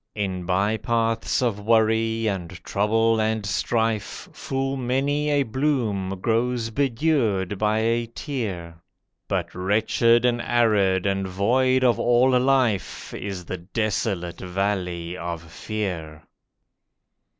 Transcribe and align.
In 0.15 0.47
by 0.47 0.77
paths 0.77 1.43
of 1.43 1.59
worry 1.59 2.25
and 2.27 2.49
trouble 2.63 3.19
and 3.21 3.45
strife 3.45 4.29
Full 4.33 4.75
many 4.75 5.29
a 5.29 5.43
bloom 5.43 6.17
grows 6.23 6.71
bedewed 6.71 7.59
by 7.59 7.81
a 7.81 8.07
tear, 8.07 8.81
But 9.27 9.53
wretched 9.53 10.25
and 10.25 10.41
arid 10.41 11.05
and 11.05 11.27
void 11.27 11.83
of 11.83 11.99
all 11.99 12.29
life 12.39 13.13
Is 13.13 13.45
the 13.45 13.57
desolate 13.57 14.39
Valley 14.41 15.15
of 15.15 15.43
Fear. 15.43 16.23